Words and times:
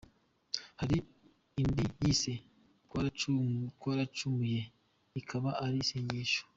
Hari 0.79 0.97
indi 1.61 1.83
yise 2.01 2.31
Twaracumuye, 3.77 4.59
ikaba 5.19 5.49
ari 5.65 5.77
isengesho. 5.85 6.41